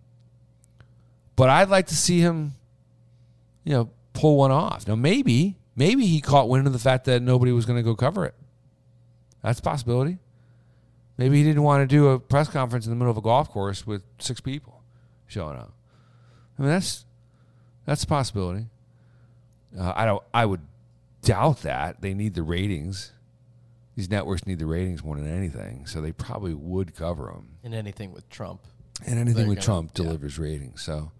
but 1.35 1.49
I'd 1.49 1.69
like 1.69 1.87
to 1.87 1.95
see 1.95 2.19
him, 2.19 2.53
you 3.63 3.73
know, 3.73 3.89
pull 4.13 4.37
one 4.37 4.51
off. 4.51 4.87
Now 4.87 4.95
maybe 4.95 5.57
maybe 5.75 6.05
he 6.05 6.21
caught 6.21 6.47
wind 6.47 6.67
of 6.67 6.73
the 6.73 6.79
fact 6.79 7.05
that 7.05 7.21
nobody 7.21 7.51
was 7.51 7.65
going 7.65 7.77
to 7.77 7.83
go 7.83 7.95
cover 7.95 8.25
it. 8.25 8.35
That's 9.41 9.59
a 9.59 9.63
possibility. 9.63 10.19
Maybe 11.21 11.37
he 11.37 11.43
didn't 11.43 11.61
want 11.61 11.87
to 11.87 11.95
do 11.95 12.07
a 12.07 12.19
press 12.19 12.47
conference 12.47 12.87
in 12.87 12.89
the 12.89 12.95
middle 12.95 13.11
of 13.11 13.17
a 13.17 13.21
golf 13.21 13.47
course 13.47 13.85
with 13.85 14.01
six 14.17 14.41
people 14.41 14.81
showing 15.27 15.55
up. 15.55 15.71
I 16.57 16.63
mean, 16.63 16.71
that's 16.71 17.05
that's 17.85 18.03
a 18.03 18.07
possibility. 18.07 18.65
Uh, 19.79 19.93
I 19.95 20.05
don't. 20.05 20.23
I 20.33 20.47
would 20.47 20.61
doubt 21.21 21.61
that 21.61 22.01
they 22.01 22.15
need 22.15 22.33
the 22.33 22.41
ratings. 22.41 23.11
These 23.95 24.09
networks 24.09 24.47
need 24.47 24.57
the 24.57 24.65
ratings 24.65 25.03
more 25.03 25.15
than 25.15 25.27
anything, 25.27 25.85
so 25.85 26.01
they 26.01 26.11
probably 26.11 26.55
would 26.55 26.95
cover 26.95 27.25
them. 27.25 27.49
And 27.63 27.75
anything 27.75 28.11
with 28.13 28.27
Trump. 28.31 28.61
And 29.05 29.19
anything 29.19 29.47
with 29.47 29.57
gonna- 29.57 29.65
Trump 29.65 29.91
yeah. 29.93 30.03
delivers 30.03 30.39
ratings. 30.39 30.81
So, 30.81 31.11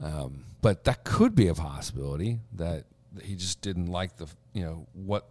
um, 0.00 0.44
but 0.62 0.84
that 0.84 1.04
could 1.04 1.34
be 1.34 1.48
a 1.48 1.54
possibility 1.54 2.40
that 2.54 2.84
he 3.22 3.34
just 3.34 3.60
didn't 3.60 3.88
like 3.88 4.16
the 4.16 4.28
you 4.54 4.64
know 4.64 4.86
what 4.94 5.28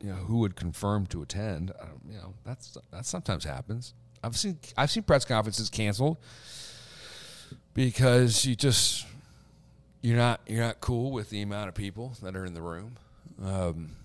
you 0.00 0.08
know 0.10 0.16
who 0.16 0.38
would 0.38 0.56
confirm 0.56 1.06
to 1.06 1.22
attend. 1.22 1.72
Don't, 1.78 2.00
you 2.08 2.18
know 2.18 2.34
that's 2.44 2.76
that 2.90 3.06
sometimes 3.06 3.44
happens. 3.44 3.94
I've 4.22 4.36
seen 4.36 4.58
I've 4.76 4.90
seen 4.90 5.02
press 5.02 5.24
conferences 5.24 5.70
canceled 5.70 6.16
because 7.74 8.44
you 8.44 8.54
just 8.54 9.06
you're 10.02 10.16
not 10.16 10.40
you're 10.46 10.64
not 10.64 10.80
cool 10.80 11.10
with 11.10 11.30
the 11.30 11.42
amount 11.42 11.68
of 11.68 11.74
people 11.74 12.14
that 12.22 12.36
are 12.36 12.44
in 12.44 12.54
the 12.54 12.62
room. 12.62 12.96
Um, 13.42 13.96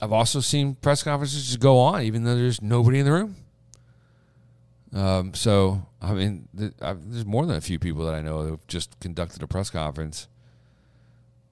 I've 0.00 0.12
also 0.12 0.40
seen 0.40 0.74
press 0.74 1.02
conferences 1.02 1.46
just 1.46 1.60
go 1.60 1.78
on 1.78 2.02
even 2.02 2.24
though 2.24 2.34
there's 2.34 2.60
nobody 2.60 2.98
in 2.98 3.04
the 3.04 3.12
room. 3.12 3.36
Um, 4.94 5.32
so 5.34 5.86
I 6.02 6.12
mean, 6.12 6.48
th- 6.56 6.72
there's 6.80 7.24
more 7.24 7.46
than 7.46 7.56
a 7.56 7.60
few 7.60 7.78
people 7.78 8.04
that 8.04 8.14
I 8.14 8.20
know 8.20 8.42
who've 8.42 8.66
just 8.66 8.98
conducted 9.00 9.42
a 9.42 9.46
press 9.46 9.70
conference, 9.70 10.28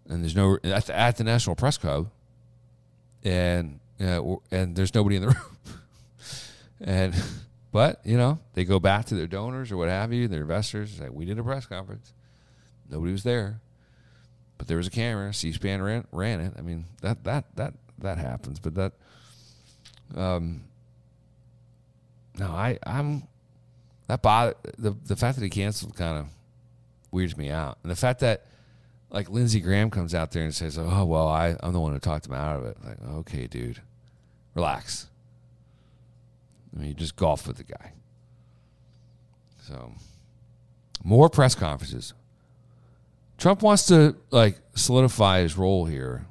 and 0.08 0.22
there's 0.22 0.36
no 0.36 0.58
at 0.62 0.86
the, 0.86 0.96
at 0.98 1.16
the 1.16 1.24
National 1.24 1.56
Press 1.56 1.78
Club, 1.78 2.10
and 3.24 3.80
uh, 4.00 4.36
and 4.50 4.74
there's 4.74 4.94
nobody 4.94 5.16
in 5.16 5.22
the 5.22 5.28
room, 5.28 5.58
and 6.80 7.14
but 7.72 8.00
you 8.04 8.16
know 8.16 8.38
they 8.54 8.64
go 8.64 8.80
back 8.80 9.06
to 9.06 9.14
their 9.14 9.26
donors 9.26 9.70
or 9.70 9.76
what 9.76 9.88
have 9.88 10.12
you, 10.12 10.28
their 10.28 10.42
investors. 10.42 10.92
Say 10.92 11.08
we 11.08 11.24
did 11.24 11.38
a 11.38 11.42
press 11.42 11.66
conference, 11.66 12.12
nobody 12.88 13.12
was 13.12 13.22
there, 13.22 13.60
but 14.58 14.68
there 14.68 14.76
was 14.76 14.86
a 14.86 14.90
camera. 14.90 15.32
C-SPAN 15.32 15.82
ran 15.82 16.06
ran 16.12 16.40
it. 16.40 16.54
I 16.58 16.62
mean 16.62 16.86
that 17.02 17.24
that 17.24 17.44
that 17.56 17.74
that 17.98 18.18
happens, 18.18 18.58
but 18.58 18.74
that 18.74 18.92
um. 20.16 20.64
No, 22.38 22.46
I 22.46 22.78
I'm 22.86 23.24
that 24.06 24.22
bother 24.22 24.54
the 24.78 24.92
the 25.04 25.16
fact 25.16 25.36
that 25.36 25.44
he 25.44 25.50
canceled 25.50 25.94
kind 25.94 26.18
of 26.18 26.26
weirds 27.10 27.36
me 27.36 27.50
out, 27.50 27.78
and 27.82 27.90
the 27.90 27.96
fact 27.96 28.20
that 28.20 28.46
like 29.10 29.28
Lindsey 29.28 29.60
Graham 29.60 29.90
comes 29.90 30.14
out 30.14 30.30
there 30.30 30.44
and 30.44 30.54
says, 30.54 30.78
"Oh 30.78 31.04
well, 31.04 31.28
I'm 31.28 31.72
the 31.72 31.80
one 31.80 31.92
who 31.92 31.98
talked 31.98 32.26
him 32.26 32.34
out 32.34 32.56
of 32.56 32.64
it." 32.64 32.76
Like, 32.84 32.96
okay, 33.16 33.46
dude, 33.46 33.82
relax. 34.54 35.08
I 36.74 36.80
mean, 36.80 36.94
just 36.94 37.16
golf 37.16 37.46
with 37.46 37.56
the 37.56 37.64
guy. 37.64 37.92
So, 39.66 39.92
more 41.02 41.28
press 41.28 41.54
conferences. 41.54 42.14
Trump 43.36 43.62
wants 43.62 43.86
to 43.86 44.16
like 44.30 44.58
solidify 44.74 45.40
his 45.40 45.56
role 45.58 45.86
here. 45.86 46.26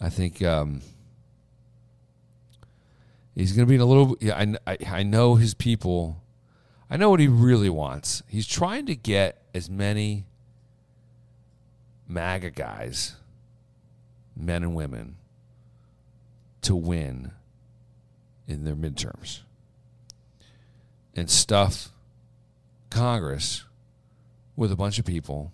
I 0.00 0.08
think 0.08 0.42
um, 0.42 0.82
he's 3.34 3.52
going 3.52 3.66
to 3.66 3.68
be 3.68 3.76
in 3.76 3.80
a 3.80 3.86
little. 3.86 4.16
Yeah, 4.20 4.36
I, 4.36 4.72
I 4.72 4.78
I 4.86 5.02
know 5.04 5.36
his 5.36 5.54
people. 5.54 6.20
I 6.90 6.96
know 6.96 7.10
what 7.10 7.20
he 7.20 7.28
really 7.28 7.70
wants. 7.70 8.22
He's 8.26 8.46
trying 8.46 8.86
to 8.86 8.96
get 8.96 9.42
as 9.54 9.70
many 9.70 10.26
MAGA 12.08 12.50
guys, 12.50 13.16
men 14.36 14.62
and 14.62 14.74
women, 14.74 15.16
to 16.62 16.74
win 16.74 17.32
in 18.46 18.64
their 18.64 18.74
midterms 18.74 19.40
and 21.16 21.30
stuff 21.30 21.90
Congress 22.90 23.64
with 24.56 24.70
a 24.70 24.76
bunch 24.76 24.98
of 24.98 25.04
people 25.04 25.52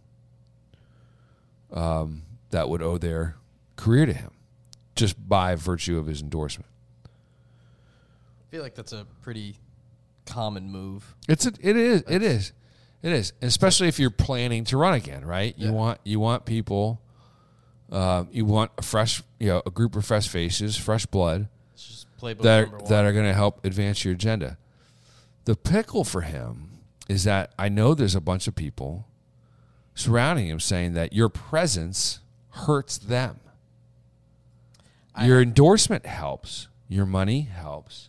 um, 1.73 2.23
that 2.51 2.69
would 2.69 2.83
owe 2.83 2.99
their 2.99 3.37
career 3.77 4.07
to 4.07 4.13
him 4.13 4.31
just 4.95 5.29
by 5.29 5.55
virtue 5.55 5.99
of 5.99 6.07
his 6.07 6.21
endorsement. 6.21 6.71
I 7.07 8.51
feel 8.51 8.63
like 8.63 8.75
that's 8.75 8.93
a 8.93 9.07
pretty 9.23 9.57
common 10.27 10.71
move. 10.71 11.15
It's 11.29 11.47
a, 11.47 11.53
it 11.61 11.77
is 11.77 12.05
it 12.09 12.23
is 12.23 12.53
it 13.03 13.13
is 13.13 13.33
especially 13.43 13.89
if 13.89 13.99
you're 13.99 14.11
planning 14.11 14.65
to 14.65 14.77
run 14.77 14.95
again, 14.95 15.25
right? 15.25 15.55
You 15.59 15.67
Yeah. 15.69 15.73
want 15.73 16.01
you 16.05 16.21
want 16.21 16.45
people, 16.45 17.01
uh, 17.91 18.25
you 18.31 18.45
want 18.45 18.71
a 18.79 18.83
fresh 18.83 19.23
you 19.39 19.49
know 19.49 19.63
a 19.67 19.71
group 19.71 19.97
of 19.97 20.05
fresh 20.05 20.29
faces, 20.29 20.77
fresh 20.77 21.07
blood 21.07 21.49
just 21.77 22.07
that 22.43 22.71
one. 22.73 22.85
that 22.89 23.05
are 23.05 23.13
going 23.13 23.25
to 23.27 23.35
help 23.35 23.65
advance 23.65 24.05
your 24.05 24.15
agenda. 24.15 24.59
The 25.47 25.57
pickle 25.57 26.05
for 26.05 26.21
him 26.21 26.79
is 27.09 27.25
that 27.25 27.53
I 27.59 27.69
know 27.69 27.95
there's 27.95 28.15
a 28.15 28.21
bunch 28.21 28.47
of 28.47 28.55
people 28.55 29.07
surrounding 29.95 30.47
him 30.49 30.61
saying 30.61 30.93
that 30.95 31.13
your 31.13 31.29
presence 31.29 32.21
hurts 32.51 32.99
them. 32.99 33.41
I- 35.15 35.27
your 35.27 35.41
endorsement 35.43 36.07
helps. 36.07 36.69
Your 36.89 37.07
money 37.07 37.43
helps. 37.43 38.09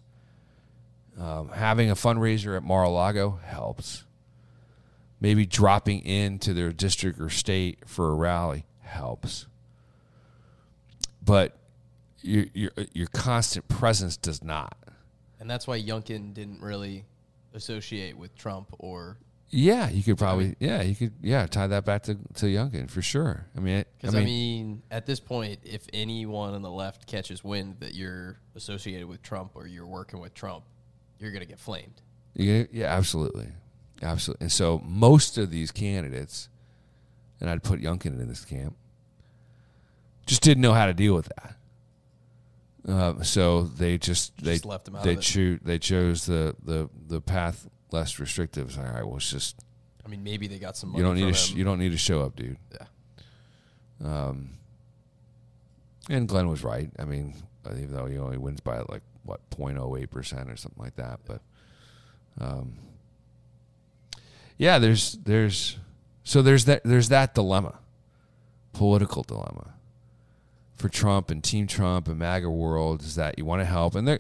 Um, 1.18 1.50
having 1.50 1.90
a 1.90 1.96
fundraiser 1.96 2.56
at 2.56 2.64
Mar-a-Lago 2.64 3.40
helps. 3.44 4.04
Maybe 5.22 5.46
dropping 5.46 6.00
into 6.04 6.54
their 6.54 6.72
district 6.74 7.20
or 7.22 7.30
state 7.30 7.88
for 7.88 8.10
a 8.12 8.16
rally 8.16 8.66
helps. 8.82 9.46
But 11.24 11.56
your 12.22 12.46
your 12.54 12.72
your 12.94 13.08
constant 13.08 13.68
presence 13.68 14.18
does 14.18 14.44
not. 14.44 14.76
and 15.40 15.50
that's 15.50 15.68
why 15.68 15.80
Youngkin 15.82 16.34
didn't 16.34 16.62
really 16.62 17.06
associate 17.54 18.18
with 18.18 18.36
Trump 18.36 18.74
or 18.80 19.18
Yeah, 19.50 19.90
you 19.90 20.02
could 20.04 20.18
probably 20.18 20.56
yeah 20.60 20.82
you 20.82 20.96
could 20.96 21.14
yeah 21.22 21.46
tie 21.48 21.68
that 21.68 21.86
back 21.86 22.04
to 22.04 22.16
to 22.36 22.46
Youngkin 22.48 22.90
for 22.90 23.02
sure. 23.04 23.46
I 23.56 23.60
mean, 23.60 23.80
I 23.80 23.86
because 24.00 24.14
mean, 24.16 24.24
I 24.24 24.26
mean, 24.26 24.82
at 24.92 25.06
this 25.06 25.20
point, 25.20 25.60
if 25.64 25.86
anyone 25.94 26.54
on 26.56 26.62
the 26.64 26.72
left 26.72 27.06
catches 27.08 27.44
wind 27.44 27.78
that 27.80 27.94
you're 27.94 28.40
associated 28.56 29.08
with 29.08 29.22
Trump 29.22 29.52
or 29.56 29.68
you're 29.68 29.88
working 29.88 30.20
with 30.20 30.34
Trump, 30.34 30.64
you're 31.20 31.32
gonna 31.32 31.46
get 31.46 31.60
flamed. 31.60 32.02
Get- 32.36 32.74
yeah, 32.74 32.88
absolutely, 32.88 33.50
absolutely. 34.02 34.46
And 34.46 34.52
so 34.52 34.82
most 34.86 35.38
of 35.38 35.52
these 35.52 35.72
candidates, 35.72 36.50
and 37.40 37.50
I'd 37.50 37.64
put 37.64 37.82
Youngkin 37.82 38.20
in 38.20 38.28
this 38.28 38.46
camp, 38.46 38.76
just 40.26 40.42
didn't 40.42 40.62
know 40.62 40.74
how 40.74 40.86
to 40.86 40.94
deal 40.94 41.14
with 41.14 41.30
that. 41.38 41.56
Um, 42.88 43.24
so 43.24 43.64
they 43.64 43.98
just 43.98 44.36
they 44.44 44.54
Just 44.54 44.66
left 44.66 44.88
him 44.88 44.96
out 44.96 45.04
they 45.04 45.14
of 45.14 45.20
it. 45.20 45.22
choo- 45.22 45.60
they 45.64 45.78
chose 45.78 46.26
the 46.26 46.56
the 46.64 46.90
the 47.08 47.22
path 47.22 47.68
less 47.92 48.20
restrictive. 48.20 48.78
All 48.78 48.86
right, 48.86 49.06
well, 49.06 49.18
it's 49.18 49.30
just 49.30 49.64
I 50.04 50.10
mean, 50.10 50.24
maybe 50.24 50.48
they 50.48 50.58
got 50.58 50.76
some. 50.78 50.90
Money 50.92 51.00
you 51.00 51.06
don't 51.06 51.16
need 51.16 51.28
to 51.28 51.34
sh- 51.34 51.54
you 51.54 51.64
don't 51.64 51.78
need 51.80 51.92
to 51.92 51.98
show 51.98 52.22
up, 52.24 52.36
dude. 52.36 52.58
Yeah. 52.74 52.86
Um, 54.04 54.50
and 56.10 56.28
Glenn 56.28 56.50
was 56.50 56.64
right. 56.64 56.90
I 56.98 57.06
mean, 57.06 57.36
even 57.68 57.94
though 57.94 58.08
he 58.08 58.18
only 58.18 58.38
wins 58.38 58.62
by 58.62 58.80
like 58.90 59.04
what 59.24 59.48
0.08 59.52 60.10
percent 60.10 60.50
or 60.50 60.56
something 60.58 60.82
like 60.82 60.96
that, 60.96 61.20
but 61.26 61.42
um, 62.40 62.74
yeah, 64.58 64.80
there's 64.80 65.14
there's 65.24 65.78
so 66.24 66.42
there's 66.42 66.66
that 66.66 66.84
there's 66.84 67.10
that 67.10 67.34
dilemma, 67.34 67.80
political 68.74 69.24
dilemma 69.24 69.74
for 70.82 70.90
Trump 70.90 71.30
and 71.30 71.44
Team 71.44 71.68
Trump 71.68 72.08
and 72.08 72.18
MAGA 72.18 72.50
world 72.50 73.02
is 73.02 73.16
that 73.16 73.38
you 73.38 73.46
want 73.46 73.62
to 73.62 73.66
help, 73.66 73.96
and 73.96 74.08
they're 74.08 74.20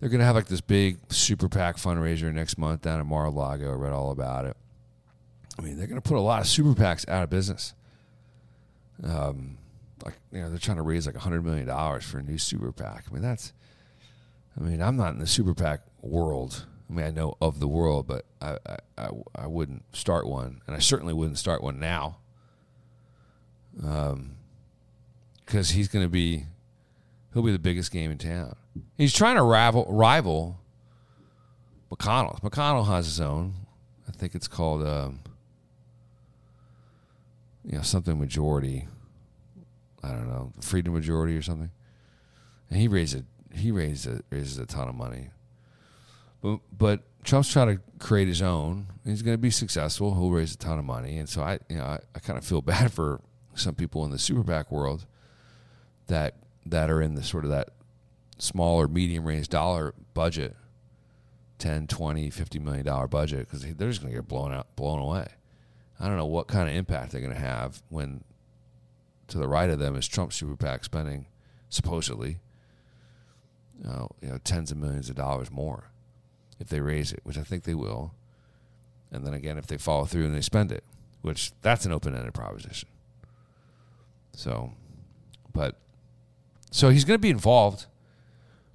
they're 0.00 0.08
gonna 0.08 0.24
have 0.24 0.34
like 0.34 0.46
this 0.46 0.60
big 0.60 0.98
super 1.08 1.48
PAC 1.48 1.76
fundraiser 1.76 2.32
next 2.32 2.58
month 2.58 2.82
down 2.82 3.00
at 3.00 3.06
Mar-a-Lago. 3.06 3.70
I 3.70 3.74
read 3.74 3.92
all 3.92 4.10
about 4.10 4.44
it. 4.44 4.56
I 5.58 5.62
mean, 5.62 5.76
they're 5.76 5.86
to 5.86 6.00
put 6.00 6.16
a 6.16 6.20
lot 6.20 6.40
of 6.40 6.46
super 6.46 6.74
PACs 6.74 7.08
out 7.08 7.22
of 7.22 7.30
business. 7.30 7.74
Um, 9.02 9.58
like 10.04 10.14
you 10.32 10.40
know, 10.40 10.50
they're 10.50 10.58
trying 10.58 10.78
to 10.78 10.82
raise 10.82 11.06
like 11.06 11.16
hundred 11.16 11.44
million 11.44 11.66
dollars 11.66 12.04
for 12.04 12.18
a 12.18 12.22
new 12.22 12.38
super 12.38 12.72
PAC. 12.72 13.04
I 13.08 13.12
mean, 13.12 13.22
that's. 13.22 13.52
I 14.58 14.62
mean, 14.62 14.82
I'm 14.82 14.96
not 14.96 15.12
in 15.12 15.20
the 15.20 15.26
super 15.26 15.54
PAC 15.54 15.80
world. 16.02 16.66
I 16.90 16.92
mean, 16.92 17.06
I 17.06 17.10
know 17.10 17.36
of 17.40 17.60
the 17.60 17.68
world, 17.68 18.06
but 18.08 18.24
I 18.42 18.56
I, 18.98 19.08
I, 19.36 19.46
wouldn't 19.46 19.84
start 19.94 20.26
one, 20.26 20.60
and 20.66 20.74
I 20.74 20.80
certainly 20.80 21.14
wouldn't 21.14 21.38
start 21.38 21.62
one 21.62 21.78
now. 21.78 22.18
Um, 23.84 24.36
because 25.44 25.70
he's 25.70 25.88
going 25.88 26.04
to 26.04 26.10
be, 26.10 26.44
he'll 27.32 27.42
be 27.42 27.52
the 27.52 27.58
biggest 27.58 27.92
game 27.92 28.10
in 28.10 28.18
town. 28.18 28.54
He's 28.96 29.12
trying 29.12 29.36
to 29.36 29.42
rival 29.42 29.86
rival 29.88 30.60
McConnell. 31.92 32.40
McConnell 32.40 32.86
has 32.86 33.06
his 33.06 33.20
own. 33.20 33.54
I 34.08 34.12
think 34.12 34.34
it's 34.34 34.48
called, 34.48 34.86
um, 34.86 35.20
you 37.64 37.76
know, 37.76 37.82
something 37.82 38.18
majority. 38.18 38.88
I 40.02 40.08
don't 40.08 40.28
know, 40.28 40.52
freedom 40.60 40.94
majority 40.94 41.36
or 41.36 41.42
something. 41.42 41.70
And 42.68 42.80
he 42.80 42.88
raised 42.88 43.16
a 43.16 43.24
he 43.56 43.70
raised 43.70 44.06
a, 44.06 44.22
raises 44.30 44.58
a 44.58 44.66
ton 44.66 44.88
of 44.88 44.94
money. 44.94 45.30
But 46.42 46.60
but 46.76 47.02
Trump's 47.24 47.52
trying 47.52 47.76
to 47.76 47.82
create 47.98 48.28
his 48.28 48.42
own. 48.42 48.86
He's 49.04 49.22
going 49.22 49.34
to 49.34 49.38
be 49.38 49.50
successful. 49.50 50.14
He'll 50.14 50.30
raise 50.30 50.54
a 50.54 50.58
ton 50.58 50.78
of 50.78 50.84
money, 50.84 51.18
and 51.18 51.28
so 51.28 51.42
I, 51.42 51.58
you 51.68 51.76
know, 51.76 51.84
I, 51.84 51.98
I 52.14 52.18
kind 52.18 52.38
of 52.38 52.44
feel 52.44 52.62
bad 52.62 52.92
for 52.92 53.20
some 53.54 53.74
people 53.74 54.04
in 54.04 54.10
the 54.10 54.18
super 54.18 54.44
PAC 54.44 54.70
world 54.70 55.06
that 56.06 56.34
that 56.66 56.90
are 56.90 57.00
in 57.00 57.14
the 57.14 57.22
sort 57.22 57.44
of 57.44 57.50
that 57.50 57.70
small 58.38 58.80
or 58.80 58.88
medium 58.88 59.24
range 59.24 59.48
dollar 59.48 59.94
budget 60.14 60.56
10 61.58 61.86
20 61.86 62.30
50 62.30 62.58
million 62.58 62.84
dollar 62.84 63.06
budget 63.06 63.40
because 63.40 63.62
they're 63.62 63.88
just 63.88 64.00
going 64.00 64.12
to 64.12 64.18
get 64.18 64.28
blown 64.28 64.52
out 64.52 64.74
blown 64.76 64.98
away 64.98 65.26
i 65.98 66.06
don't 66.06 66.16
know 66.16 66.26
what 66.26 66.46
kind 66.46 66.68
of 66.68 66.74
impact 66.74 67.12
they're 67.12 67.20
going 67.20 67.32
to 67.34 67.38
have 67.38 67.82
when 67.88 68.24
to 69.28 69.38
the 69.38 69.48
right 69.48 69.68
of 69.70 69.78
them 69.78 69.94
is 69.94 70.08
trump 70.08 70.32
super 70.32 70.56
pac 70.56 70.84
spending 70.84 71.26
supposedly 71.68 72.38
uh, 73.86 74.06
you 74.22 74.28
know 74.28 74.38
tens 74.38 74.70
of 74.70 74.78
millions 74.78 75.10
of 75.10 75.16
dollars 75.16 75.50
more 75.50 75.90
if 76.60 76.68
they 76.68 76.80
raise 76.80 77.12
it 77.12 77.20
which 77.24 77.38
i 77.38 77.42
think 77.42 77.64
they 77.64 77.74
will. 77.74 78.14
And 79.12 79.26
then 79.26 79.34
again 79.34 79.58
if 79.58 79.66
they 79.66 79.76
follow 79.76 80.04
through 80.04 80.26
and 80.26 80.34
they 80.34 80.40
spend 80.40 80.70
it 80.70 80.84
which 81.22 81.52
that's 81.62 81.84
an 81.84 81.92
open-ended 81.92 82.32
proposition. 82.32 82.88
So 84.32 84.72
but 85.52 85.76
so 86.70 86.90
he's 86.90 87.04
going 87.04 87.18
to 87.18 87.22
be 87.22 87.30
involved 87.30 87.86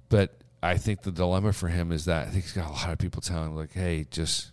but 0.08 0.36
I 0.62 0.76
think 0.76 1.02
the 1.02 1.12
dilemma 1.12 1.52
for 1.52 1.68
him 1.68 1.92
is 1.92 2.06
that 2.06 2.28
I 2.28 2.30
think 2.30 2.44
he's 2.44 2.52
got 2.52 2.68
a 2.68 2.72
lot 2.72 2.90
of 2.90 2.98
people 2.98 3.20
telling 3.20 3.50
him 3.50 3.56
like, 3.56 3.72
"Hey, 3.72 4.06
just, 4.10 4.52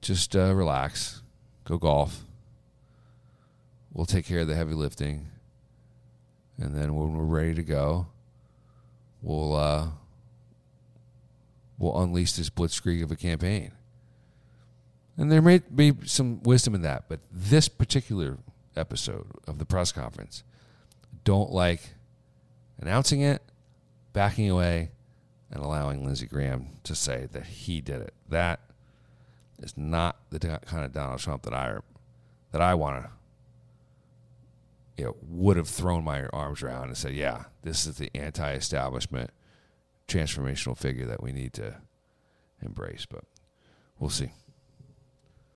just 0.00 0.34
uh, 0.36 0.54
relax, 0.54 1.22
go 1.64 1.78
golf. 1.78 2.24
We'll 3.92 4.06
take 4.06 4.24
care 4.24 4.40
of 4.40 4.48
the 4.48 4.54
heavy 4.54 4.74
lifting, 4.74 5.28
and 6.58 6.74
then 6.74 6.94
when 6.94 7.14
we're 7.14 7.24
ready 7.24 7.54
to 7.54 7.62
go, 7.62 8.06
we'll 9.20 9.54
uh, 9.54 9.88
we'll 11.82 12.00
unleash 12.00 12.32
this 12.32 12.48
blitzkrieg 12.48 13.02
of 13.02 13.10
a 13.10 13.16
campaign." 13.16 13.72
And 15.18 15.30
there 15.30 15.42
may 15.42 15.58
be 15.58 15.92
some 16.06 16.42
wisdom 16.42 16.74
in 16.74 16.82
that, 16.82 17.04
but 17.08 17.20
this 17.30 17.68
particular 17.68 18.38
episode 18.76 19.26
of 19.46 19.58
the 19.58 19.66
press 19.66 19.92
conference, 19.92 20.42
don't 21.24 21.50
like 21.50 21.94
announcing 22.80 23.20
it 23.20 23.42
backing 24.12 24.50
away 24.50 24.90
and 25.50 25.62
allowing 25.62 26.04
Lindsey 26.04 26.26
Graham 26.26 26.68
to 26.84 26.94
say 26.94 27.28
that 27.32 27.46
he 27.46 27.80
did 27.80 28.00
it. 28.00 28.14
That 28.28 28.60
is 29.62 29.76
not 29.76 30.16
the 30.30 30.38
kind 30.38 30.84
of 30.84 30.92
Donald 30.92 31.20
Trump 31.20 31.42
that 31.42 31.54
I 31.54 31.78
that 32.50 32.60
I 32.60 32.74
want 32.74 33.04
to 33.04 33.10
you 34.96 35.04
know 35.04 35.16
would 35.22 35.56
have 35.56 35.68
thrown 35.68 36.04
my 36.04 36.26
arms 36.26 36.62
around 36.62 36.88
and 36.88 36.96
said, 36.96 37.14
"Yeah, 37.14 37.44
this 37.62 37.86
is 37.86 37.96
the 37.96 38.10
anti-establishment 38.14 39.30
transformational 40.08 40.76
figure 40.76 41.06
that 41.06 41.22
we 41.22 41.32
need 41.32 41.52
to 41.54 41.80
embrace." 42.60 43.06
But 43.06 43.24
we'll 43.98 44.10
see. 44.10 44.32